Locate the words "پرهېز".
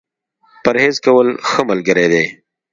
0.63-0.95